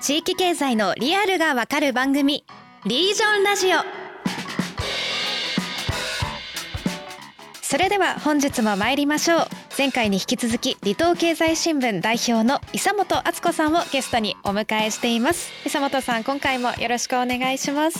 [0.00, 2.44] 地域経済のリアルがわかる番組
[2.86, 3.78] リージョンラジオ。
[7.60, 9.46] それでは本日も参りましょう。
[9.76, 15.50] 前回に引き続き離島経済新聞代表の伊本敦子さんをゲストにお迎えしています。
[15.66, 17.98] 伊本さん今回もよろしくお願いします。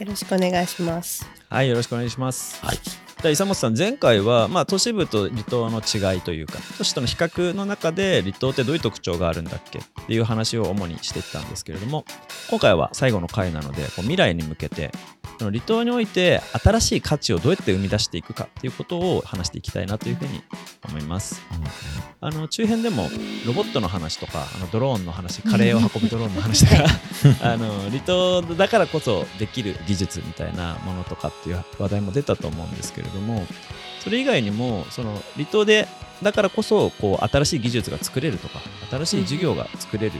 [0.00, 1.26] よろしくお願いします。
[1.48, 2.64] はいよろしくお願いします。
[2.64, 9.78] はい伊本さん前回は、まあ、都市部と離島の違いというか都市との比較の中で離島ってどういう特徴があるんだっけ？
[9.80, 12.04] っていう話を主にしていったんですけれども
[12.50, 14.92] 今回は最後の回なのでこう未来に向けて
[15.38, 20.42] その離島において新しい価値をどうやって生み出していくかっていうことを話していきたいなというふうに
[20.88, 21.42] 思います。
[22.20, 23.08] あの中編でも
[23.46, 26.84] ロボットの話とかあのドローンの話カレーを運ぶドローンの話とか
[27.52, 33.05] あの離島だからこそできる技術みたいなものとかっていう話題も出たと思うんですけれども
[34.00, 35.88] それ以外にもその離島で
[36.22, 38.60] だからこそこう新しい技術が作れるとか
[38.90, 40.12] 新しい授業が作れる、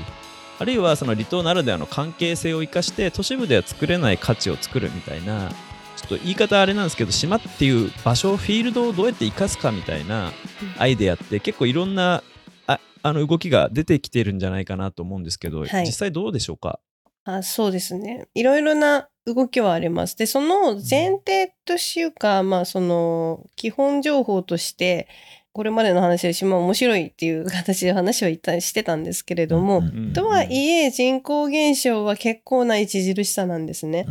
[0.58, 5.50] あるいはその離島ならではの関係性を生かして都市部では作れない価値を作るみたいな
[5.96, 10.32] ちょっと言い方あれなんですけど島っていう場所フィールドをどうやって生かすかみたいな
[10.78, 12.22] アイデアって結構いろんな
[12.66, 16.80] ああの動きが出てきてるんじゃないかなと思うんですけど、はい、実際どうでしょうか？
[17.24, 18.26] あそうですね。
[18.34, 20.16] いろいろな動きはあります。
[20.16, 25.08] でその前提というか、うん、まあその基本情報として
[25.52, 29.82] これまでの話で島面白いっていう形で話は一旦してたんですけれども、
[30.14, 34.06] とはいえ人口減少は結構な著しさなんですね。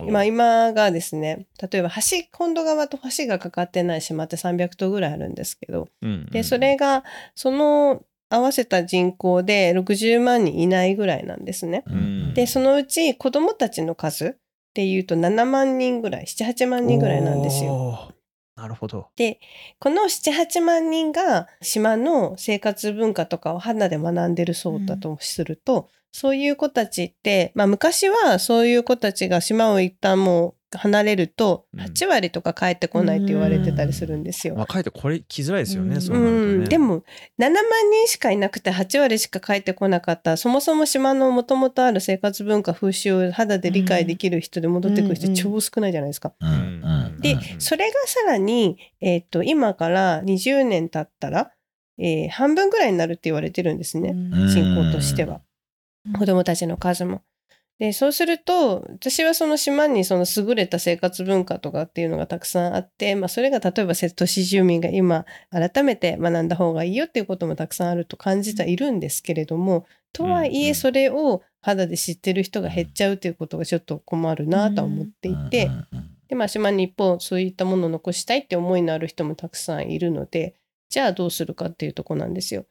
[0.00, 5.88] うん、まあ今がですね例えば橋本土側と橋がかかってない島って300棟ぐらいあるんですけど、
[6.32, 11.84] でそれがその合わせた人口で60万人いないぐらいなんですね。
[11.86, 14.38] うん、でそのうち子どもたちの数
[14.78, 18.14] っていうと7万人ぐらい78万人ぐらいなんですよ。
[18.54, 19.08] なるほど。
[19.16, 19.40] で、
[19.80, 34.54] この7、8万人が島の生活文化とかを肌で学んでるそうだとすると、うん、そういう子たちって、まあ昔はそういう子たちが島を一旦もう離れると8割とか帰ってこないって言われてたりするんですよ。
[34.54, 36.66] まあ、帰ってこれ来づらいですよね、うん、そうなるとね。
[36.66, 37.04] でも
[37.38, 37.54] 7万
[37.90, 46.34] 人しかいなくて8割しか帰ってこなかったそもそも島のもともとある生活文化風習を肌で理解できる人で戻ってくる人超少ないじゃないですか。
[47.20, 51.50] でそれがさらに、えーと、今から20年経ったら、
[51.98, 55.40] えー、半分ぐらいになるって言われてるんですね人口としては。
[56.16, 57.22] 子供たちの数も。
[57.78, 75.70] で、そうすると、私はその島にその優れた生活文化とかっていうのがたくさんあって、まあそれが例えば都市住民が今改めて学んだ方がいいよっていうこともたくさんあると感じてはいるんですけれども、とはいえそれを肌で知ってる人が減っちゃうということがちょっと困るなと思っていて、
[76.28, 80.56] で、まあ島に一方そういったものを残したいって思いのある人もたくさんいるので、
[80.88, 82.66] じゃあどうするかっていうとこなんですよ。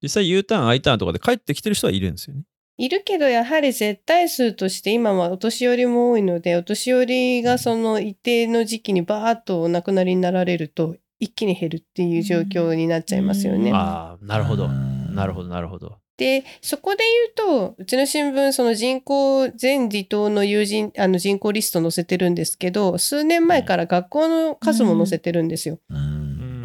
[0.00, 2.42] 実際 U ターン、I ターンとかで帰ってきてる人はいるんですよね。
[2.78, 13.72] いるけどやはり絶対数として今はお年寄りも多いのでお年寄りがその一定の時期にバーッとお亡くなりになられると一気に減るっていう状況になっちゃいますよね。
[13.72, 15.98] ああなるほどなるほどなるほど。
[16.18, 17.04] でそこで
[17.36, 25.78] 言うとうちの新聞その人口全離島の友人あの人口リスト載せてるんですけど数年前から学校の数も載せてるんですよ。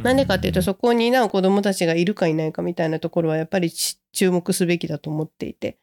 [0.03, 5.77] なんでかっていうとそこに担う子どもたちがいるかいないかみたいなところはやっぱり注目すべきだと思っていて。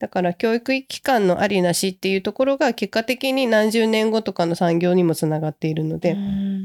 [0.00, 6.16] だから教育機関のありなしっていうところが結果的に何十年後とかの産業にもつながっているので、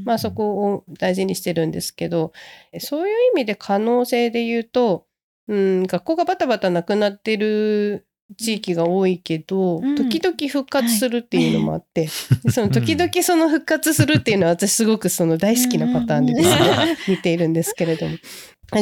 [0.06, 2.32] まあそこを大事にしてるんですけど、
[2.80, 5.06] そういう意味で可能性で言うと、
[5.48, 12.06] うん、学校がバタバタなくなってる地域が多いけど、うん、時々復活するっていうのもあって、は
[12.46, 18.16] い、その時々その復活するっていうのは私すごくその大好きなパターンでですね、 見ているんですけれども。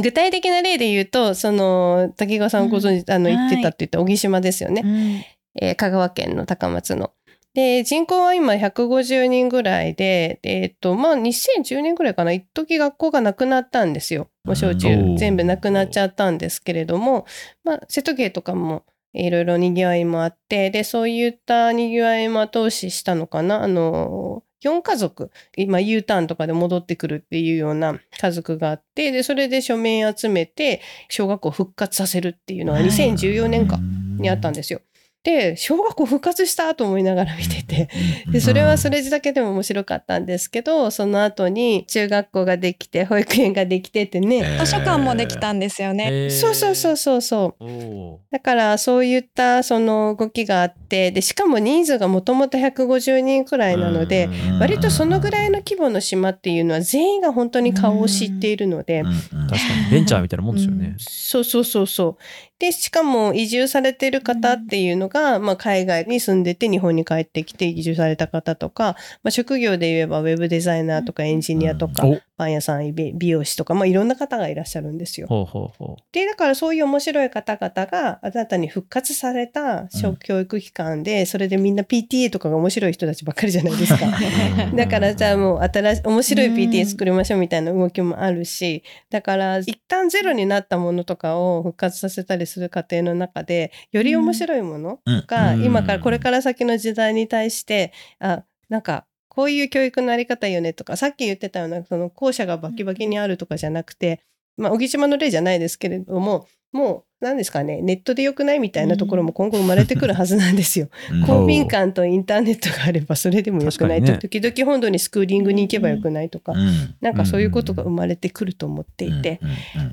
[0.03, 5.27] 具体的な例で言うと、その、滝川さんご存知、あの、言ってたって言った小木島ですよね。
[5.61, 7.13] えー、香川県の高松の。
[7.55, 14.29] で、人口は今150人ぐらいで、えっ、と、まあ、2010年ぐらいかな、一時学校がなくなったんですよ。
[14.45, 17.27] もう小中、全部なくなっちゃったんですけれども、
[17.63, 23.63] まあ、瀬戸芸とかも、いろいろ賑わいもあって、で、そういった賑わいも後押ししたのかな。
[23.63, 33.79] あの、4家族、今 U ターンとかで戻ってくるっていうような家族があって、で、それで署名集めて、小学校復活させるっていうのが2014年か
[34.19, 34.81] にあったんですよ。
[35.25, 37.89] で小学校復活したと思いながら見てて。
[38.31, 46.29] でそれはそれだけでも面白かったんですけどその後に中学校ができて保育園ができてってね、図書館もできたんですよね。
[46.31, 48.21] そうそうそうそうそう。
[48.31, 54.29] だからそういったその動きがあってでしかも人数がもともと150人くらいなので
[54.61, 59.57] 割とそのぐらいの規模の島っていうのは全員が本当に顔を知っているので確か
[59.87, 60.95] にベンチャーみたいなもんですよね。
[60.99, 62.23] そうそうそうそう。
[62.61, 72.05] でしかも移住されてる方っていうのが、まあ、海外に住んでて日本に帰ってきて移住された方とか、まあ、職業で言えばウェブデザイナーとかエンジニアとか、
[72.37, 75.29] パン屋さん美容師とか、まあ、いろんな方がいらっしゃるんですよ。
[75.29, 76.03] ほうほうほう。
[76.13, 84.07] でだからそういう面白い方々が新たに復活された小教育機関で、うん、それでみんな PTA とかが面白い人たちばっかりじゃないですか。
[84.75, 104.21] だからじゃあもう新しい面白い PTA 作りましょうみたいな動きもあるしだから一旦ゼロになったものとかを復活させたりする過程の中でより面白いものが、今からこれから先の時代に対してあなんかこういう教育のあり方よねとかさっき言ってたようなその校舎がバキバキにあるとかじゃなくて、
[104.57, 110.89] まあ、小木島の例じゃないですけれどももう何ですかねネットでよくないみたいなところも今後生まれてくるはずなんですよ。
[111.25, 119.41] 公民館とインターネットがあればそれでもよくないと、ね、時々本土にスクーリングに行けばよくないとか、うん、なんかそういうことが生まれてくると思っていて、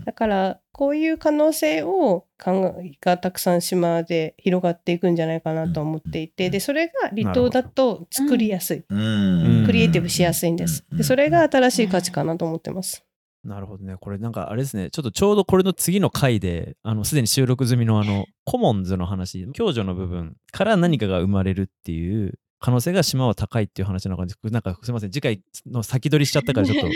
[0.05, 6.49] だからこういう可能性を考えがたくさん島で広がっていくんじゃないかなと思っていて。
[6.49, 10.83] でそれが離島だと作りやすい、クリエイティブしやすいんです。
[10.91, 13.05] でそれが新しい価値かなと思ってます。
[13.43, 13.95] なるほどね。
[13.99, 14.89] これなんかあれですね。
[14.91, 26.87] ちょっとちょうどこれの次の回で、あの、すでに収録済みのあの、コモンズの話、共助の部分から何かが生まれるっていう可能性が島は高いっていう話の中で、なんかすみません、次回の先取りしちゃったからちょっと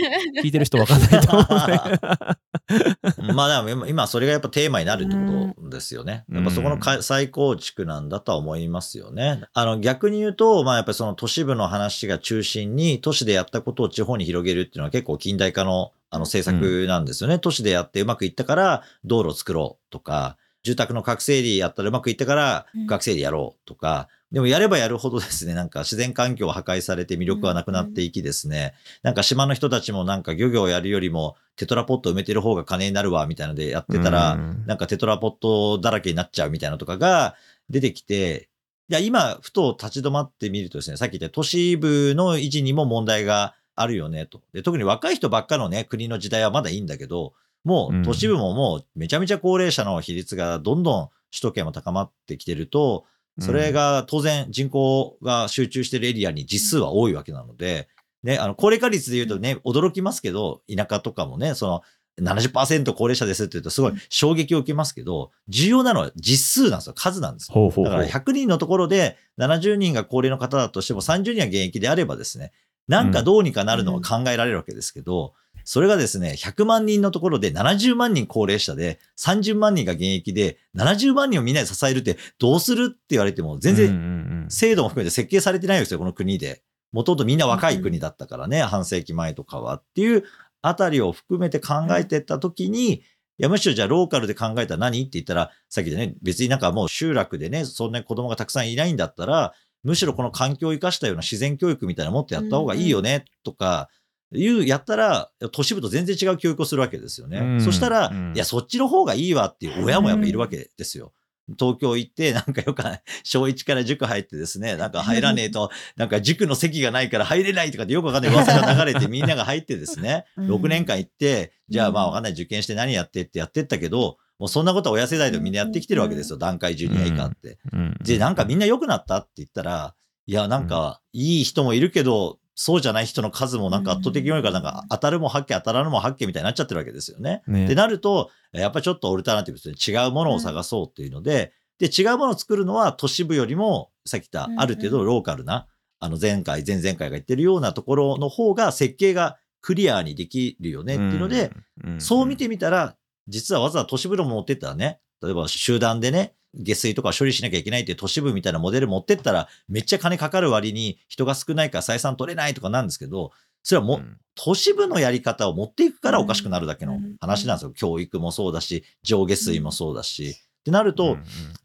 [0.43, 6.23] 聞いてる人分かんないと思う、ね、 まあでも今それがやっぱテーマになるってことですよね。
[6.31, 9.41] やっぱそこの再構築なんだとは思いますよね。
[9.53, 17.35] あの逆に言うと、まあやっぱりその都市部の話が中心に都市でやったことを地方に広げるっていうのは結構近代化のあの政策なんですよね。
[17.35, 28.73] うん、都市でやってうまくいったから道路を作ろうとか、住宅の覚醒理やったらうまくいったから学生理やろうとか、でもやればやるほどですね、なんか自然環境は破壊されて魅力はなくなっていきですね、
[29.03, 37.35] なんか島の人たちもなんか漁業をやるよりもテトラポット埋めてる方が金になるわ、みたいなのでやってたら、なんかテトラポットだらけになっちゃうみたいなとかが
[37.69, 38.49] 出てきて、
[38.87, 44.41] いや、今、ふと立ち止まってみるとですね、さっき言った都市部の維持にも問題があるよねと。
[44.53, 47.33] で特に若い人ばっかのね、国の時代はまだいいんだけど、
[47.63, 53.05] もう都市部ももうめちゃめちゃ高齢者の比率がどんどん首都圏も高まってきてると、
[53.39, 57.89] それが当然人口が集中してるエリアに実数は多いわけなので、
[58.23, 61.83] ね、あの、高齢化率で言うとね、驚きますけど、田舎とかもね、その、
[62.21, 66.93] 70%高齢者ですって言うとすごい衝撃を受けますけど、重要なのは実数なんですよ。
[66.95, 67.69] 数なんですよ。
[67.83, 72.53] だから100人のところで70人が高齢の方だとしても30人は現役であればですね、
[72.87, 75.33] なんかどうにかなるのは考えられるわけですけど、
[75.63, 86.61] それがですね、100万人のところで70万人高齢者で、30万人が現役で、70万人をみんなで支えるってどうするって言われても、全然制度も含めて設計されてないんですよ、この国で。
[86.91, 90.23] もともとみんな若い国だったからね、半世紀前とかはっていう
[90.61, 93.03] あたりを含めて考えてったときに、い
[93.37, 99.53] や、むしろじゃあローカルで考えたら何って言ったら、さっきでね、別になんかもう集落でね、そんな子供がたくさんいないんだったら、
[99.85, 103.89] むしろこの環境を生かしたような自然教育みたいなもっとやった方がいいよね、とか、
[104.33, 107.37] いうやったら、都市部と全然違う教育をするわけですよね。
[107.37, 111.13] うん、そしたら、うん、いや、そっちの方がいいわっていう親もやっぱいるわけですよ。
[111.59, 112.81] 東京行って、なんかよく、
[113.23, 126.37] 小1から塾入ってですね、なんか入らねえと、 なんか塾の席がないから入れないとかってよくわかんない噂が流れてみんなが入ってですね、6年間行って、じゃあまあわかんない受験して何やってってやってったけど、もうそんなことは親世代でもみんなやってきてるわけですよ。
[126.37, 127.57] 段階ジュニア以下って。
[128.03, 129.95] で、なんかみんな良くなったって言ったら、
[130.27, 137.43] いや、なんか、いい人もいるけど、そうじゃない人の数もなんか圧倒的に多いから、なんか当たるも発見、当たらぬも発見みたいになっちゃってるわけですよね。
[137.47, 137.65] ね。
[137.65, 139.99] ってなると、やっぱりちょっとオルタナティブですね。
[139.99, 145.67] 違うものを探そうっていうので、で、違うものを作るのは都市部よりも、さっき言ったある程度ローカルな、
[145.99, 151.51] あの前回、前々回が言ってるようなところの方が設計がクリアにできるよねっていうので、
[151.97, 152.95] そう見てみたら、
[153.27, 163.31] 実はわざわざ都市部の持ってったらね、例えば集団でね、下水とか処理しなきゃいけないっていう都市部みたいなモデル持ってったら、めっちゃ金かかる割に人が少ないから採算取れないとかなんですけど、
[163.63, 167.71] それはも、うん、都市部のやり方を持っていくからおかしくなるだけの話なんですよ。
[167.71, 170.35] 教育もそうだし、上下水もそうだし。
[170.37, 171.17] ってなると、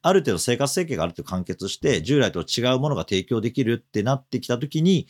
[0.02, 5.09] ある程度生活設計がある程度完結して、従来と違うものが提供できるってなってきたときに、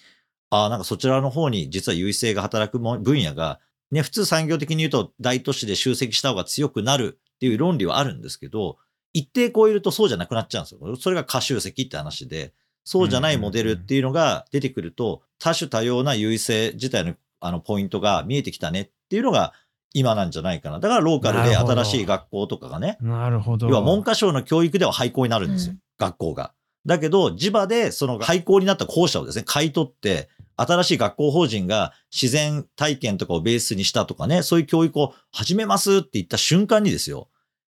[0.51, 8.79] ああ、なんかそちらの方に実は優位性が働く分野が、ね、普通産業的に言うと大都市で集積した方が強くなるっていう論理はあるんですけど、
[9.13, 10.97] 一定超えるとそうじゃなくなっちゃうんですよ。
[10.97, 12.53] それが可集積って話で、
[12.85, 19.55] そうじゃないモデルっていうのが出てくると、多種多様な優位性自体のあのポイントが見えてきたねっていうのが
[19.95, 20.79] 今なんじゃないかな。
[20.79, 23.69] だからローカルで新しい学校とかがね、なるほど。
[23.69, 26.55] 要は文科省の教育では廃校になるんですよ、うん学校が。
[26.87, 30.31] だけど、地場でその廃校になった校舎をですね、買い取って、
[30.61, 37.29] 新しい学校法人が自然体験とかをベースにしたとかね、そういう教育を始めますって言った瞬間にですよ、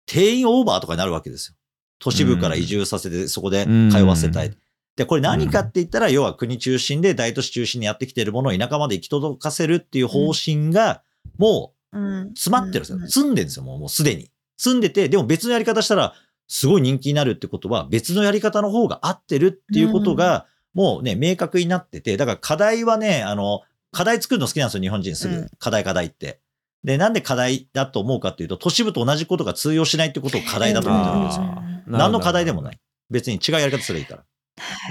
[0.05, 1.55] 定員オーバーとかになるわけですよ。
[1.99, 4.47] 都市部から移住させて、そこで通わせたい。
[4.47, 4.57] うん
[4.97, 11.03] で、これ何かって言ったら、要は国中心で大都市中心にやってきているものを田舎まで行き届かせるっていう方針が、
[11.37, 13.03] もううん詰まってるんですよう。
[13.03, 14.31] ん積んでるんですよ、もうもうすでに。
[14.57, 16.15] 積んでて、でも別のやり方したら、
[16.47, 25.35] すごい人気になるってことは、別のやり方の方が合ってるっていうことが、もうね、明確になってて、だから課題はね、あの、課題作るの好きなんですよ、日本人すぐ。
[25.35, 26.39] うん課題課題って。
[26.83, 31.63] で、なんで課題だと思うかっていうと、都市部と同じことが通用しないってことを課題だと思ってるわけですよ。
[31.87, 32.79] 何の課題でもない。
[33.09, 34.23] 別に違うやり方すればいいか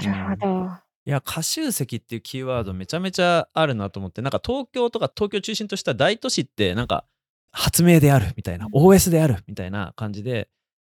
[0.03, 0.11] ら。
[0.11, 0.71] なるほど。
[1.05, 7.05] いや、過集積っていうキーワードめちゃめちゃあるなと思って、なんか東京とか東京中心とした大都市って、なんか
[7.51, 10.49] 発明であるみたいな、OS であるみたいな感じで、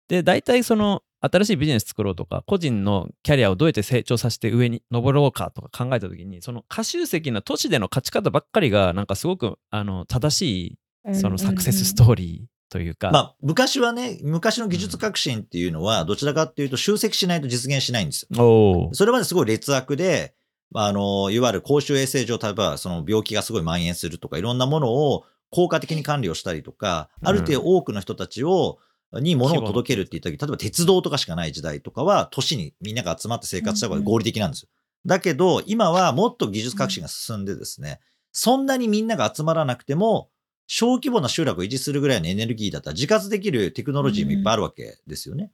[0.08, 1.02] で、大体その
[1.32, 10.78] 新しいビジネス作ろうとか、個人のキャリアをどうやって成長させて上に登ろうかとか考えたときに、その過集積な都市での勝ち方ばっかりが、なんかすごくあの正し
[11.12, 18.90] いそのサクセスストーリーというか、まあ、昔はね、昔の技術革新っていうのは、どちらかっていうと集積しないと実現しないんですよ。
[18.94, 20.34] それまですごい劣悪で、
[20.72, 27.28] まあ、あの、いわゆる公衆衛生上、例えばその病気がすごい蔓延するとか、いろんなものを効果的に管理をしたりとか、うん。
[27.28, 28.80] ある程度多くの人たちを、
[29.20, 34.70] に物を届けるって言った時、例えば鉄道とかしかない時代とかは、都市にみんなが集まって生活した方が合理的なんですよ。
[35.06, 38.00] だけど、今はもっと技術革新が進んでですね、
[38.32, 40.30] そんなにみんなが集まらなくても、
[40.68, 45.52] 小規模な集落を維持するぐらいのエネルギーだったら自活できるテクノロジーもいっぱいあるわけですよね。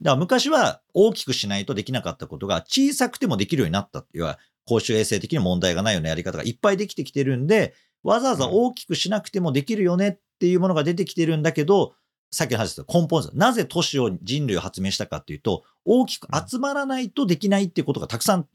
[0.00, 4.36] だから昔は大きくしないとできなかったことが小さくてもできるようになったっていう
[4.66, 11.94] 公衆衛生的に問題がないようなやり方がいっぱいできてきてるんで、わざわざ大きくしなくてもできるよねっていうものが出てきてるんだけど、
[12.30, 13.32] さっきの話です根本です。
[13.32, 18.46] よなぜ都市を人類を発明したかっていうと、大きく集まらないとできないっていうことがたくさん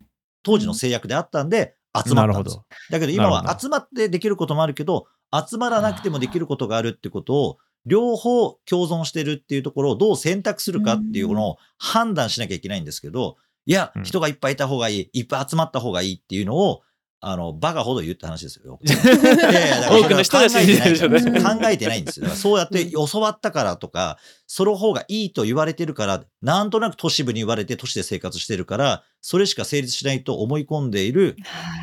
[0.44, 2.56] 当時の制約であったんで、集まったんです。
[2.56, 2.66] よ。
[2.92, 14.04] だけど今は集まってできることもあるけど、集まらなくてもできることがあるってことを、両方共存してるっていうところをどう選択するかっていうのを判断しなきゃいけないんですけど、いやう、ん。
[14.04, 16.82] 人がいっぱいいた方がいい、いっぱい集まった方がいいっていうのを、
[17.26, 18.80] あの、バカほど言うって話ですよ。
[18.84, 22.26] いやいやだから多くの人が信じてるでしょうねそれは考えてないんですよ。
[22.26, 22.32] 考えてないんですよ。
[22.32, 31.38] だからそうやって教わったからとか、その方がいいと言われてるから、なんとなく都市部に言われて都市で生活してるから、それしか成立しないと思い込んでいる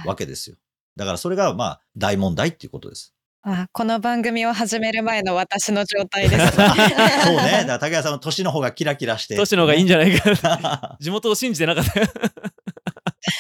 [0.05, 0.57] わけですよ。
[0.97, 3.15] だからそれがまあ大問題っていうことです。
[3.43, 6.53] あこの番組を始める前の私の状態です。
[6.53, 6.67] そうね。
[6.73, 9.37] だから竹谷さんの都市の方がキラキラして。
[9.37, 10.31] 都市の方がいいんじゃないか。
[10.43, 12.07] ゃ 地元を信じてなかったよ。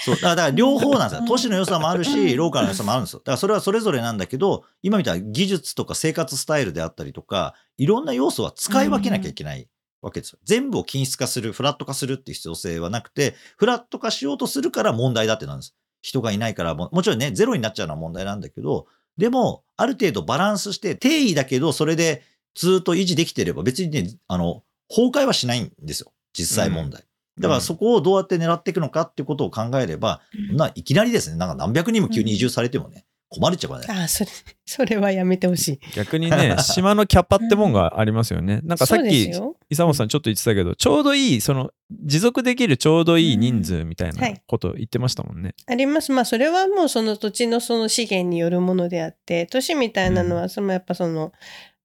[0.05, 0.15] そう。
[0.17, 1.21] だから両方なんですよ。
[1.21, 3.21] うん都市の良さもあるし、ローカルの良さもあるんですよ。
[3.21, 9.69] だからそれはそれぞれなんだけど、今みたいな技術とか生活スタイルであったりとか、いろんな要素は使い分けなきゃいけない
[10.03, 10.39] わけですよ。
[10.45, 15.75] 全部を均質化する、フラット化するっていう必要性はなくて、フラット化しようとするから問題だってなんです。
[16.03, 22.23] 人がいないからも、もちろんね、ゼロになっちゃうのは問題なんだけど、でも、ある程度バランスして、定位だけど、それで
[22.55, 26.13] ずっと維持できてれば、別にね、あの、崩壊はしないんですよ。
[26.33, 27.05] 実際問題。
[27.41, 34.03] だからそこをどうやって狙っていくのかっていうことを考えれば、そんないきなりですね、なんか何百人も急に移住されてもね、困るっちゃうからね。
[34.03, 34.31] あ、それ、
[34.67, 35.81] それはやめてほしい。
[35.95, 38.61] 逆にね、 島のキャパってもんがありますよね。
[38.65, 39.23] なんかさっき。
[39.27, 41.71] 伊佐本さんちょっと言ってたけど、ちょうどいい、その、
[42.05, 45.55] 持続できるちょうどいい人数みたいなはいこと言ってましたもんね。
[45.67, 46.11] あります。
[46.11, 51.33] まあ、それはもうその土地のその資源によるものであって、都市みたいなのは、そのやっぱその、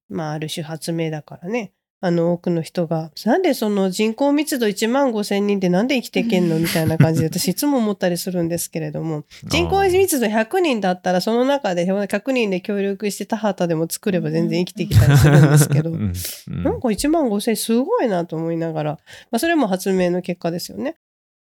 [0.08, 1.72] まあ、ある種発明だからね。
[2.00, 6.58] あの、多くの人が、なんでその人口密度1万5千人ってなんで生きていけんの？
[6.58, 18.90] みたいな感じで、 私いつも思ったりするんですけれども、人口密度100人だったら、その中で100人で協力して田畑でも作れば全然生きてきたりするんですけど、なんか1万5千すごいなと思いながら、
[19.30, 20.96] まあ、それも発明の結果ですよね。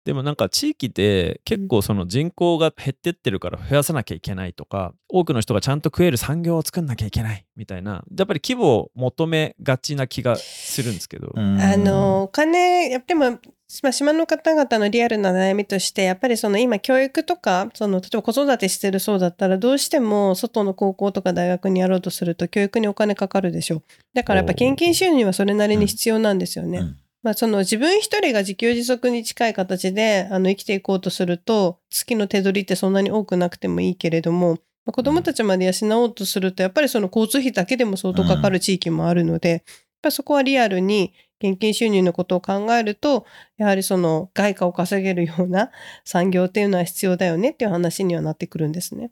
[0.05, 11.59] でもなんか地域で結構その人口が減ってってるから増やさなきゃいけないとか多くの人がちゃんと食える産業を作んなきゃいけないみたいなやっぱり規模を求めがちな気がするんですけど、うん。
[11.59, 13.39] あの、お金、やっぱでも、
[13.83, 23.77] まあ、島の方々のリアルな悩みとして、やっぱりその今教育とか、その例えば子育てしてるそうだったら、どうしても外の高校とか大学にやろうとすると教育にお金かかるでしょ。
[23.77, 23.83] う。
[24.13, 26.79] だからやっぱ献金収入はそれなりに必要なんですよね。
[26.79, 39.61] うんまあその自分一人が自給自足に近い形であの生きていこうとすると、月の手取りってそんなに多くなくてもいいけれども、まあ子供たちまで養おうとすると、やっぱりその交通費だけでも相当かかる地域もあるので、やっ
[40.01, 41.13] ぱそこはリアルに
[41.43, 43.25] 現金収入のことを考えると、
[43.57, 45.69] やはりその外貨を稼げるような
[46.03, 49.11] 産業っていうのは必要だよねっていう話にはなってくるんですね。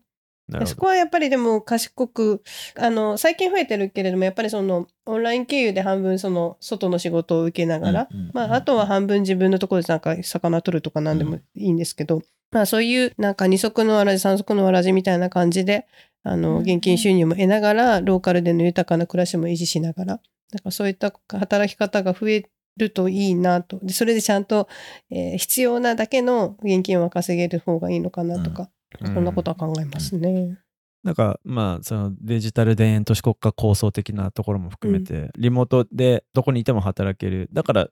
[0.65, 2.41] そこはやっぱりでも賢く
[2.77, 15.87] あの最近増えてるけれどもやっぱりそのオンライン経由で半分その外の仕事を受けながら、まあ、あとは半分自分のところでなんか魚取るとか何でもいいんですけど、まあ、そういうなんか二足のわらじ三足のわらじみたいな感じで
[16.23, 20.19] あの現金収入も得ながらローカルでの豊かな暮らしも維持しながら
[20.51, 23.79] なんかそういった働き方が増えるといいなと。
[23.83, 24.67] でそれでちゃんと、
[25.11, 28.69] えー、必要なだけの現金は稼げる方がいいのかなとか、うん、
[29.03, 29.23] そん。
[29.23, 30.29] なことは考えますね。
[30.29, 30.57] うん
[31.01, 37.49] なんかまあそのデジタル田園都市国家構想的なところも含めて、うん、リモートでどこにいても働ける。
[37.53, 37.87] だから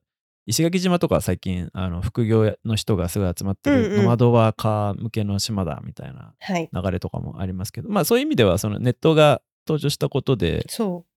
[0.46, 10.66] 石垣島とか最近あの副業の人がすごい集まってるノマドワーカー向けの島だみたいな流れとかもありますけど、はい、まあそういう意味ではそのネットが登場したことで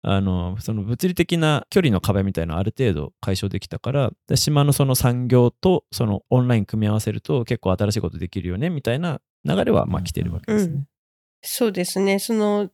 [0.02, 10.74] あのその物理的な距離の壁みたいなのある程度解消できたから島のその産業とそのオンライン組み合わせると結構新しいことできるよねみたいな流れはまあ来てるわけですね。
[10.74, 10.88] うん、
[11.42, 12.70] そうですねその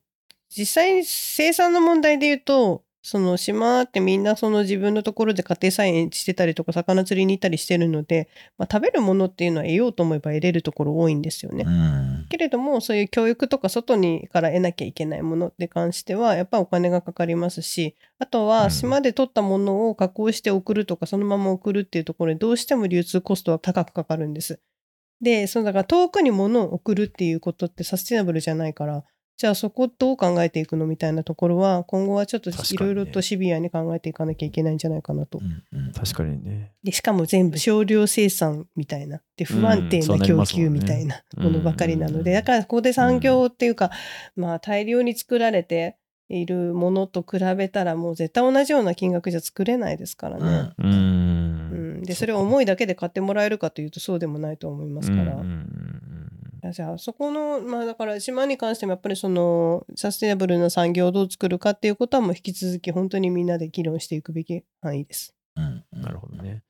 [0.49, 11.67] 実際に生産の問題で言うとその島ってみんなその自分のところで家庭菜園してたりとか魚釣りに行ったりしてるので、まあ、食べるものっていうのは得ようと思えば得れるところ多いんですよね。
[12.29, 24.59] けれどもそういう教育とか外にから得なきゃいけないものって関してはやっぱお金がかかりますしあとは島で取ったものを加工して送るとかそのまま送るっていうところでどうしても流通コストは高くかかるんです。
[25.21, 29.03] で、そのだから遠くに物を送るっていうことってサステナブルじゃないから、
[29.37, 35.41] じゃあそこどう考えていくのみたいなところは今後はちょっといろいろとシビアに考えていかなきゃいけないんじゃないかなと。
[35.93, 36.71] 確かにね。
[36.83, 43.91] でしかも全部少量生産みたいなで不安定な供給みたいなものばかりなので、だからここで産業っていうか、
[44.37, 45.97] まあ大量に作られて
[46.29, 50.71] いるものと比べたらもう絶対同じような金額じゃ作れないですからね。
[50.77, 51.44] うん、うん、
[52.05, 55.41] でそれを思いだけで買ってもらえるかというとそうでもないと思いますから。
[56.71, 65.35] じゃあそこのまあだから島に関してもやっぱりそのサステナブルな産業をどう作るかっていうことはもう引き続き本当にみんなで議論していくべき範囲です。
[65.55, 66.63] うん、なるほどね。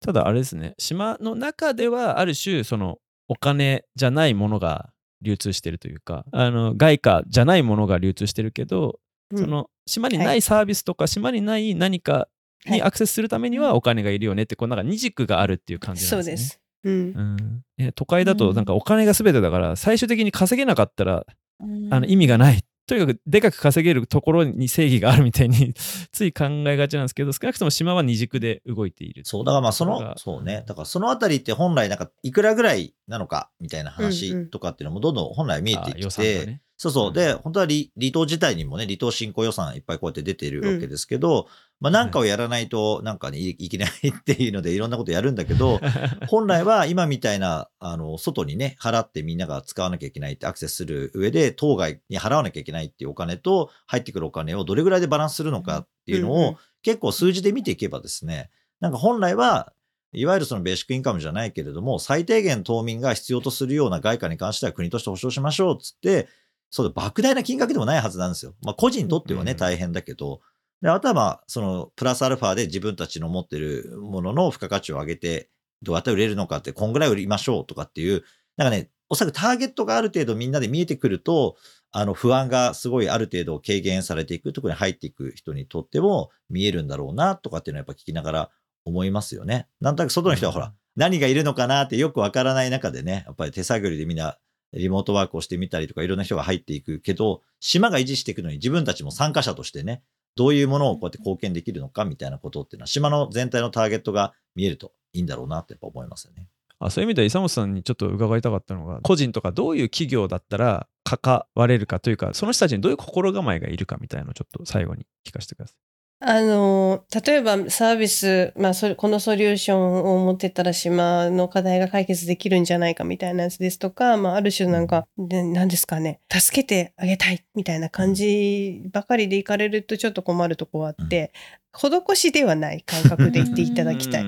[0.00, 4.90] ただあれですね島の中ではある種そのお金じゃないものが
[5.22, 8.98] 流通してるというかあの外貨じゃないものが流通してるけど、
[9.30, 12.28] うん、その島にないサービスとか、はい、島にない何か
[12.66, 16.36] にアクセスするためにはお金がいるよねって、こうなんか二軸があるっていう感じなんですね。
[16.36, 16.60] そうです。
[16.84, 21.26] うん、うん、都会だとなんかお金が全てだから最終的に稼げなかったら、
[21.60, 22.64] うん、あの意味がない。
[22.86, 25.74] とにかくでかく稼げるところに正義があるみたいに
[26.10, 29.22] つい考えがちなんですけど少なくとも島は二軸で動いている。
[29.24, 30.64] そうだからまあそのそうね。
[30.66, 37.12] だからそのあたりって本来なんかいくらぐらいなのかみたいな話とかっていうのもどんどん本来見えてきて、ね、そうそう。
[37.12, 41.46] で、本当は離離島自体にもね、離島振興予算いっぱいこうやって出ているわけですけど、うん、
[41.78, 45.78] まあなんかをやらないと、なんかね、いけないっていうので、いろんなことやるんだけど、
[46.26, 58.48] 本来は今みたいな、あの、外にね、払ってみんなが使わなきゃいけないってアクセスする上で、当該に払わなきゃいけないっていうお金と、入ってくるお金をどれぐらいでバランスするのかっていうのを、結構数字で見ていけばですね、
[58.80, 59.74] なんか本来は、
[60.14, 66.28] いわゆるそのベーシックインカムじゃないけれども、最低限島民が必要とするような外貨に関しては国として保障しましょうっつって、
[66.70, 68.54] そうだ、莫大な金額でもないはずなんですよ。
[68.62, 70.40] まあ、個人にとってはね、大変だけど、
[70.80, 75.50] であとはまあ、その、プラスアルファで自分たちの持ってるものの付加価値を上げて、
[75.82, 78.22] どうやって売れるのかって、こんぐらい売りましょうとかっていう、
[78.56, 81.56] なんかね、おそらくターゲットがある程度みんなで見えてくると、
[81.90, 88.50] あの、不安がすごいある程度軽減されていく、ところに入っていく人にとっても見えるんだろうな、とかっていうのはやっぱ聞きながら
[88.84, 89.66] 思いますよね。
[89.80, 94.38] なんとなく外の人はほら、何がいるのかなってよくわからない中でね、やっぱり手探りでみんな
[94.72, 100.02] リモートワークをしてみたりとかいろんな人が入っていくけど、島が維持していくのに自分たちも参加者としてね、
[100.36, 106.46] どういうものをこうやって貢献できるのかみたいなことっていうのは、島の全体のターゲットが見えるといいんだろうなってやっぱ思いますよね。
[106.78, 115.89] あそういう意味では、伊佐本さんにちょっと伺いたかったのが、個人とかどういう企業だったら関われるかというか、その人たちにどういう心構えがいるかみたいなのをちょっと最後に聞かせてください。
[116.22, 131.32] あの、例えばサービス、まあ、このソリューションを持ってたら島の課題が解決できるんじゃないかみたいなやつですとか、まあある種なんか、何ですかね、助けてあげたいみたいな感じばかりで行かれるとちょっと困るとこはあって、
[131.72, 134.24] 施しではない感覚で言っていただきたい。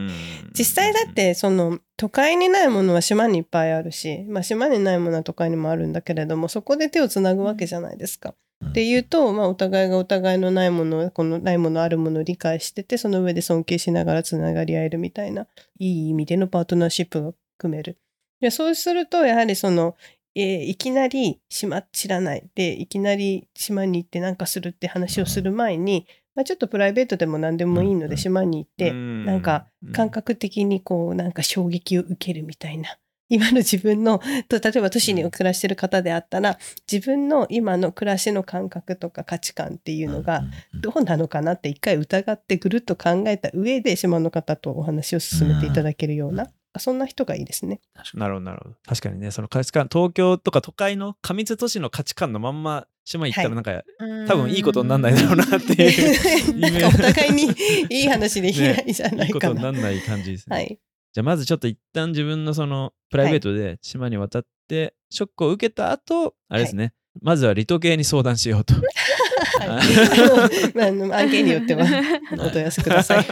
[0.56, 8.34] 実際だってその都会にないものは島にいっぱいあるし、まあ島にないものは都会にもあるんだけれども、そこで手をつなぐわけじゃないですか。
[8.64, 15.46] っていうと、まあ、お互いがお互いのないものこのないものあるものを理解しててその上で尊敬しながらつながり合えるみたいな
[15.78, 17.98] いい意味でのパートナーシップが組める。
[18.40, 19.96] でそうするとやはりその、
[20.34, 29.24] えー、いきなり島知らないでいきなり島に行って何かするって話をする前にまあ、ちょっとプライベートでも何でもいいので島に行って、うん。
[29.24, 32.96] なんか感覚的にこうなんか衝撃を受けるみたいな。
[33.28, 36.58] 今の自分の と例えば都市に暮らしてる方であったら
[36.90, 47.80] 自分の今の暮らしの感覚とか価値観っていうのがどうなのかなって一回疑ってぐるっと考えた上で島の方とお話を進めていただけるような、そんな人がいいですね。
[48.14, 48.76] なるほどなるほど。
[48.86, 53.54] 確かにねその価値観東京とか都会の過密都市の価値観のまんま島行ったらはい。
[53.56, 57.48] なんか、多分いいことになんないだろうなっていう なんかお互いに
[57.90, 59.70] いい話でき ないじゃないいいことかな。
[59.70, 60.78] になんない感じですね、はい、
[61.12, 68.74] じゃあまずちょっと一旦自分のそのプライベートで島に渡ってショックを受けた後あれですね、まずは離島系に相談しようと。
[68.74, 68.82] はい。
[70.74, 71.84] まああの案件によっては
[72.32, 73.24] お問い合わせください。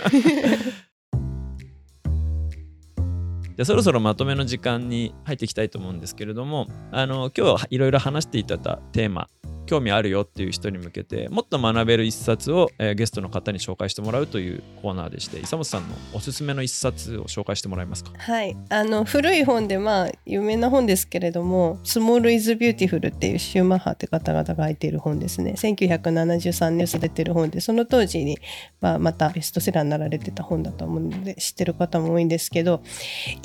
[3.60, 9.28] じゃあそろそろまとめの時間に入っていきたいと思うんですけれどもあの今日いろいろ話していただいたテーマ
[9.66, 18.10] 興味あるよっていう人に向けてもっと学べる一冊を、えーゲストの方に紹介してもらうというコーナーでして鯨本さんのおすすめの一冊を紹介してもらえますか？
[18.18, 25.52] はい、あの古い本でまあ有名な本ですけれども「スモール・イズ・ビューティフル」っていうシューマッハって方々が書いている本ですね。
[25.52, 28.38] 1973年出てる本でその当時に、
[28.80, 32.82] まあ、またベストセラーになられてた本だと思うので知ってる方も多いんですけど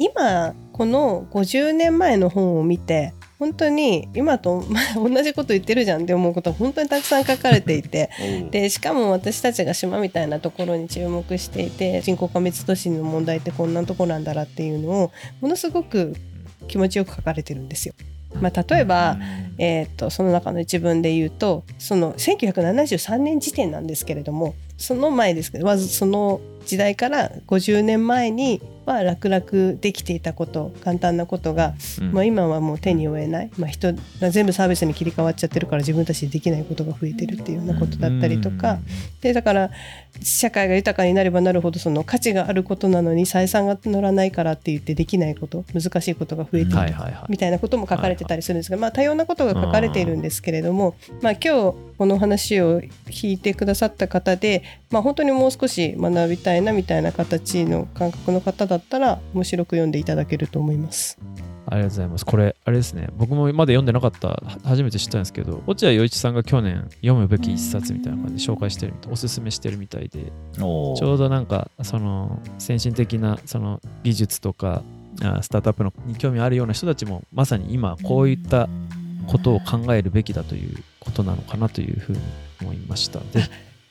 [0.06, 8.10] 今この50年前の本を見て本当に今と、まあ、同じこと言ってるじゃんって思うことが本当にたくさん書かれていて
[8.52, 16.16] でしかも私たちが島みたいなところに注目していて人口過密都市の問題ってこんなとこなんだらっていうのをものすごく
[16.68, 17.94] 気持ちよく書かれてるんですよ。
[18.42, 19.18] まあ、例えば、
[19.58, 32.12] えー、とその中の一文で言うとその1973年時点なんですけれどもその前ですけどまずその時代から50年前には楽々できていたこと簡単なことが、うん。
[32.12, 38.80] まあ、今はもう手に負えない、まあ、人が全部サービスに切り替わっちゃってるから自分たちでできないことが増えてるっていうようなことだったりとか、
[39.22, 39.72] でだから
[40.22, 46.96] 社会が豊かになればなるほどその価値があることなのに採算が乗らないからって言ってできないこと難しいことが増えている
[47.28, 61.18] みたいなことも書かれてたりするんですが、まあ、多様なことが書かれているんですけれども、まあ、今日この話を聞いてくださった方で、まあ、本当にもう少し学びたいなみたいな形の感覚の方だったら面白く読んでいただけると思います。
[61.68, 62.26] ありがとうございます。
[62.26, 74.84] これ、あれですね、僕もまだ読んでなかった、は初めて知ったんですけど、落合陽一さんが去年読むべき一冊みたいな感じで紹介してるみたい、おすすめしてるみたいで、ちょうどなんか、その先進的なその技術とか、
[75.24, 78.70] あスタートアップのに興味あるような人たちも、まさに今、こういった
[79.28, 82.20] ことを考えるべきだということなのかなというふうに
[82.62, 83.20] 思いました。
[83.20, 83.44] で、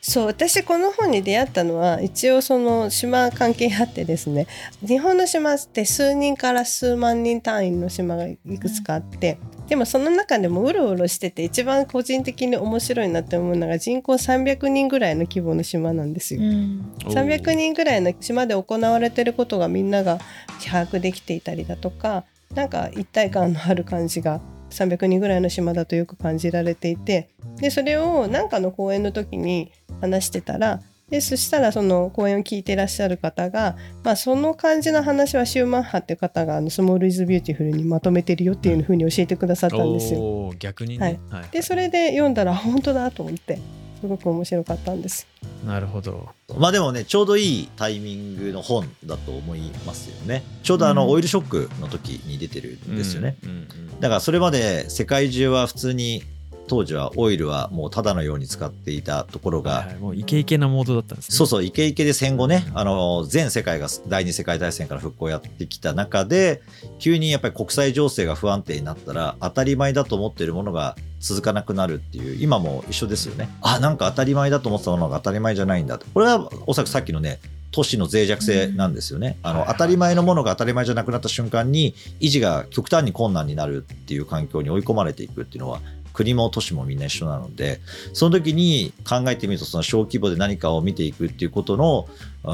[0.06, 4.46] そう私この本に出会ったのは一応その島関係あってですね
[4.86, 16.42] 日本の島って数人から数万人単位の島がいくつかあってでもその中でもうろうろしてて一番個人的に面白いなって思うのが人口300人ぐらいの規模の島なんですよ。
[16.42, 20.18] 300人ぐらいの島で行われてることがみんなが
[20.62, 24.42] 把握できていたりだとかなんか一体感のある感じが
[24.74, 40.52] 300人ぐらいの島だとよく感じられていてでそれを何かの講演の時に話してたらでそしたらその講演を聞いてらっしゃる方が、まあ、その感じの話はシューマッハっていう方があのスモール・イズ・ビューティフルにまとめてるよっていうふうに教えてくださったんですよ。
[40.58, 41.20] 逆にね。
[41.28, 43.58] はいでそれで読んだら本当だと思って
[44.04, 45.26] すごく面白かったんです。
[45.66, 46.28] なるほど。
[46.58, 50.42] まあでもね、ちょうどいいタイミングの本だと思いますよね。
[50.62, 53.38] ちょうどあの、うんオイルショックの時に出てるんですよね。
[53.44, 53.50] うん。
[53.50, 56.24] うんうんだからそれまで世界中は普通に
[56.66, 61.36] 当時はオイルはもうただのように使っていたところが、はいはいもうイケイケなモードだったんですね。
[61.36, 66.62] そうそうイケイケで戦後ねあの全世界が第二次世界大戦から復興をやってきた中で
[66.98, 73.48] 急にやっぱり国際情勢が不安定になったら当たり前だと思っているものが続かなくなるっていう今も一緒ですよね。
[73.62, 76.06] あなんか当たり前だと思ってたものが当たり前じゃないんだと。
[76.12, 77.40] これはおそらくさっきのね
[77.74, 85.80] 都市の脆弱性なんですよね、あの当たり前のものが当たり前じゃなくなった瞬間に維持が極端に困難になるっていう環境に追い込まれていくっていうのは
[86.14, 87.80] 国も都市もみんな一緒なので
[88.14, 92.08] その時に考えてみるとその小規模で何かを見ていくっていうことの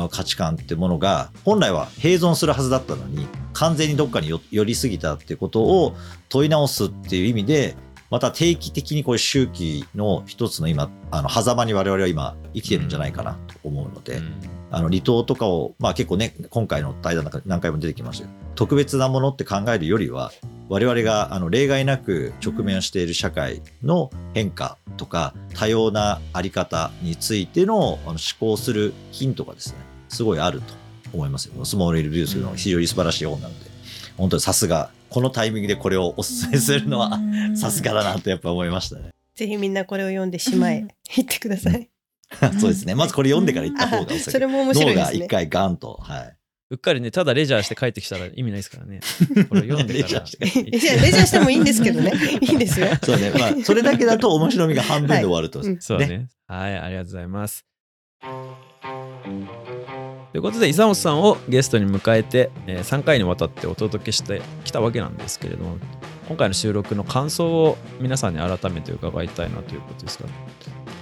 [0.08, 5.94] 価値観ってものが本来は併存するはずだったのに完全にどっかに寄りすぎたってことを
[6.28, 7.76] 問い直すっていう意味で
[8.10, 14.59] また定期的にこういう周期の一つの今あの狭間に我々は今生きてるんじゃないかなと思うので、うん。
[14.70, 20.32] あの離島とかを、まあ、結構ね今回の対談の中で何回も出てきましたけど特別なものって考えるよりは
[20.68, 29.78] 我々があの例外なく直面している社会の変化とか多様なあり方についてのあの思考するヒントがですね
[30.08, 30.74] すごいあると
[31.12, 31.64] 思いますよ。
[31.64, 33.70] スモール・イル・ビュースの非常に素晴らしい本なので
[34.16, 37.18] 本当にさすがこのタイミングでこれをお勧めするのは
[37.56, 39.10] さすがだなとやっぱ思いましたね。
[39.34, 41.88] ぜひみんなこれを読んで島へ 行ってください。
[42.60, 42.94] そうですね。
[42.94, 45.18] まずこれ読んでから行った方がおそれも面白いですね。
[45.18, 45.98] 脳が一回ガンと。
[46.02, 46.36] はい。
[46.72, 49.00] うっかりね、ただレジャーして帰ってきたら意味ないですからね。
[49.50, 50.60] これ読んでレからジャーして。
[50.60, 52.12] いやレジャーしてもいいんですけどね。
[52.40, 52.86] いいんですよ。
[53.02, 53.30] そうね。
[53.30, 55.58] まあ、それだけだと面白みが半分で終わると。
[55.58, 57.64] はいうんそうだねはい、ありがとうございます。
[60.32, 65.76] ということで、伊本さんをゲストに迎えて、え3回にわたってお届けしてきたわけなんですけれども、
[66.28, 70.28] 今回の収録の感想を皆さんに改めて伺いたいなということですが、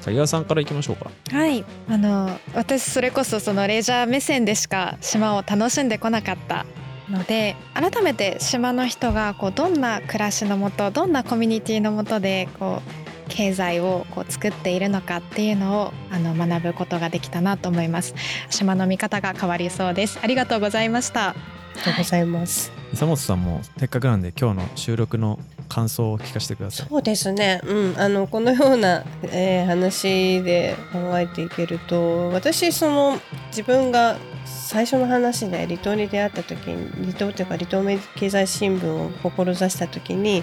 [0.02, 1.10] 滝川さんからいきましょうか。
[1.30, 1.64] はい。
[1.88, 6.66] あの私それこそそのレジャー目線でしか島を楽しんでこなかった
[7.10, 18.14] ので改めて島の人がこうどんな暮らしのもとどんなコミュニティのもとでこう経済をこう作っているのかっていうのをあの学ぶことができたなと思います。
[18.50, 20.18] 島の見方が変わりそうです。
[20.22, 21.30] ありがとうございました。
[21.30, 21.34] あ
[21.74, 22.72] りがとうございます。
[22.92, 26.86] 伊本さんもせっかくなんで今日の収録の感想を聞かせてください。
[26.88, 37.82] そうですね、うん、あのこのような、えー話で考えていけると私その自分が最初の話で離島に出会った時に離島というか離島
[38.16, 40.42] 経済新聞を志した時に、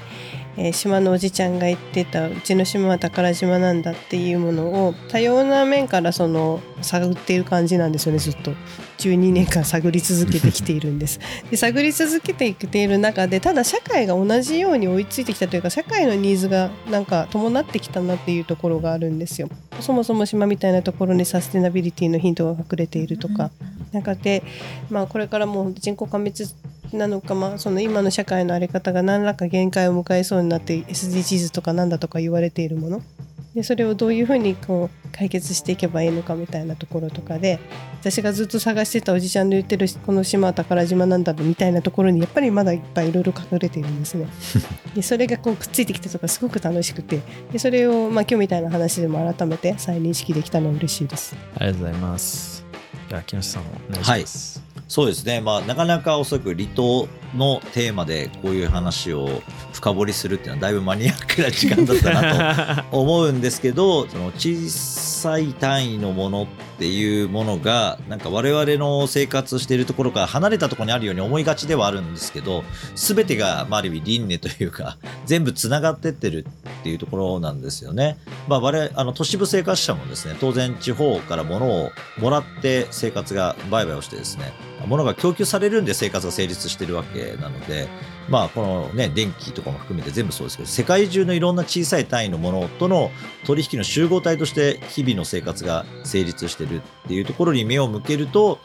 [0.57, 8.51] えー島のおじちゃんが言ってたうちの島は宝島なんだっていうものを多様な面からその探っている感じなんですよねずっと
[8.97, 11.19] 12年間探り続けてきているんです。
[11.51, 19.49] で探り続けていっている中でただ社会が同じように追いついてきたというか社会のニーズがなんか伴ってきたなっていうところがあるんですよ。
[19.81, 23.51] そもそも島みたいなところにサステナビリティのヒントが隠れているとか、
[23.91, 24.43] なんかで、
[24.89, 26.33] まあ、これからもう人口過滅
[26.93, 33.01] なのか、まあ、その今の社会の在り方が何らか限界を迎えそうになって SDGs とかなんだとか言われているもの
[33.55, 37.57] でそれをどういうふうにこう解決していけばいいのかみたいなところとかで
[38.01, 44.27] 私がずっと探してたおじちゃんの言ってるこの島は宝島なんだみたいなところにやっぱりまだいっぱいいろいろ隠れているんですね。
[44.93, 47.21] でそれがこうくっついてきてとかすごく楽しくて
[47.51, 51.35] でそれをまあ今日みたいな話でも改めて再認識できたのは嬉しいです。
[51.55, 52.65] ありがとうございます。
[53.07, 54.64] じゃあ、木下さんお願いします。
[54.87, 55.41] そうですね。
[55.41, 59.41] まあ、なかなかおそらく離島のテーマでこういう話を
[59.73, 66.45] 深掘りするっていうのはだいぶマニアックな時間だったなと思うんですけど、 その小さい単位のものっ
[66.77, 72.63] ていうものが、なんか我々の生活しているところから離れたところにあるように思いがちではあるんですけど、
[72.95, 76.45] すべてが、まあ、ある意味輪廻というか、 全部つながってってる
[76.79, 78.17] っていうところなんですよね。
[78.47, 84.53] まあ、我々、あの、都市部生活者もですね、当然地方から物をもらって生活が売買をしてですね、
[84.85, 87.87] 物が供給されるんで生活が成立してるわけなので、
[88.29, 93.11] まあ、このね、電気とかも含めて全部そうですけど、世界中のいろんな小さい単位のものとの
[93.45, 98.59] 取引の集合体として日々の生活が成立してるっていうところに目を向けると、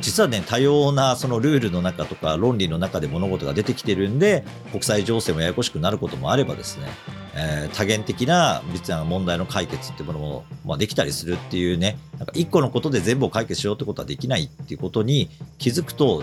[0.00, 6.86] 実はね、多様なそのルールの中とか論理の中で物事が出てきてるんで、国際情勢もややこしくなることもあればですね、
[7.36, 16.22] えー多元的な実は問題の解決っていうものも、まあ、できたりするっていうね、なんか一個のことで全部を解決しようってことはできないっていうことに気づくと、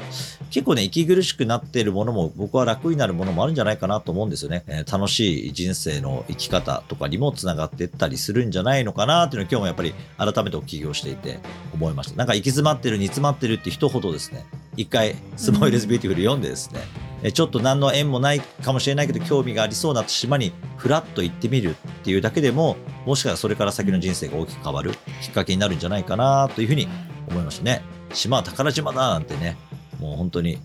[0.50, 4.64] 結構ね、息苦しくなっているものも僕は楽になるものもあるんじゃないかなと思うんですよね。
[4.68, 11.40] えー楽しい人生の生き方とかにもつながっていったりするんじゃないのかなっていうのを今日もやっぱり改めてお聞きをしていて
[11.74, 12.18] 思いました。
[12.18, 14.46] なんか行き詰まってる、煮詰まってるって人ほどですね、
[14.78, 16.80] 一回スモール・イズ・ビューティフル読んでですね、
[17.12, 26.88] えちょっと何の縁もないかもしれないけど興味がありそうな島にフラッと行ってみるっていうだけでももしかしたらそれから先の人生が大きく変わるきっかけになるんじゃないかなというふうに
[27.30, 27.82] 思いましたね。
[28.14, 29.58] 島は宝島だなんてね
[30.00, 30.60] もう本当に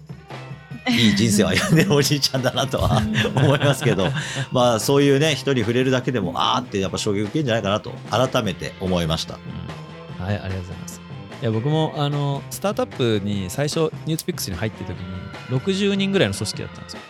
[0.88, 3.03] いい人生を歩んでるおじいちゃんだなとは
[3.37, 4.09] 思いますけど
[4.53, 9.35] まあそういうね人に触れるだけでもあーってやっぱ衝撃受けるんじゃないかなと改めて思いました。
[9.35, 11.01] うんはい、ありがとうございます。
[11.40, 17.00] いや僕もあのスタートアップに最初ニュースピックスに入ってる時に60人ぐらいの組織だったんですよ。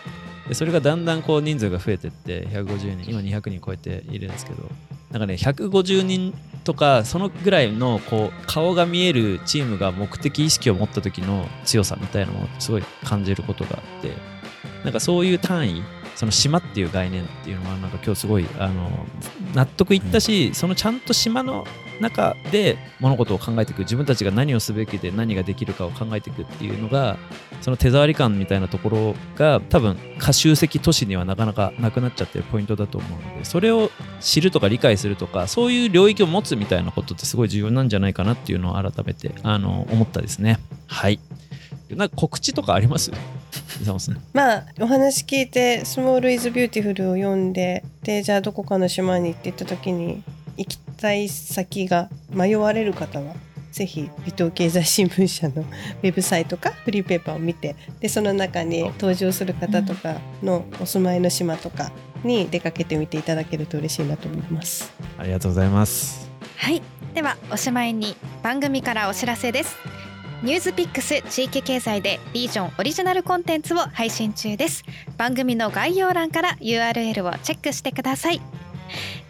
[0.47, 4.63] でそれがだんだんこう人数が増えてって150人今200人超えているんですけど
[5.11, 14.11] なんかね150人とかそのぐらいのこう顔が見えるチームが目的意識を持った時の強さみたいなのをすごい感じることがあって
[14.83, 15.83] なんかそういう単位
[16.15, 19.05] その島っていう概念っていうのはなんか今日すごいあの
[19.53, 21.65] 納得いったし、そのちゃんと島の
[21.99, 27.17] 中で物事を考えていく自分たちが何をすべきで何ができるかを考えていくっていうのが
[27.61, 40.59] その手触り感みたいなところが多分過集積都市にはなかなかなくなっちゃってるポイントだと思うのでそれを知るとか理解するとかそういう領域を持つみたいなことってすごい重要なんじゃないかなっていうのを改めてあの思ったですね。
[40.87, 41.19] はい。
[41.89, 43.11] なんか告知とかあります？
[44.33, 50.21] まあお話聞いて「スモール・イズ・ビューティフル」を読んででじゃあどこかの島に行って言った時に
[50.57, 53.35] 行きたい先が迷われる方は
[53.71, 61.91] ぜひ離島経済新聞社の ウェブサイトかフリーペーパーを見てでその中に登場する方とかのお住まいの島とか
[62.23, 64.91] に出かけてみていただけると嬉しいなと思います。
[65.17, 66.29] ありがとうございます。
[66.57, 66.81] はい。
[67.13, 69.75] でではおしまいに番組からお知らせです。
[70.41, 74.83] ニュースピックス地域経済でリージョンオリジナルコンテンツを配信中です。
[75.17, 78.39] 番組の概要欄から URL をチェックしてください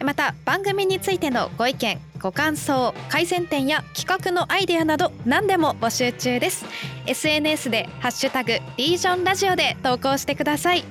[0.04, 6.64] また番組についてのご意見ご感想改善点や企画のアイデアなど何でも募集中です。
[7.06, 10.84] SNS でハッシュタグリージョンラジオで投稿してください。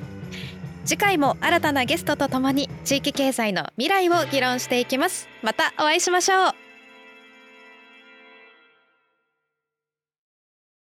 [0.86, 5.30] 次回も新たなゲストとともに地域経済の未来を議論していきます。
[5.44, 6.69] またお会いしましょう。